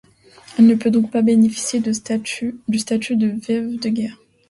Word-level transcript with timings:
Elle 0.57 0.65
ne 0.65 0.73
peut 0.73 0.89
donc 0.89 1.11
pas 1.11 1.21
bénéficier 1.21 1.79
du 1.79 1.93
statut 1.93 2.55
de 2.73 3.27
veuve 3.47 3.79
de 3.79 3.89
guerre. 3.89 4.17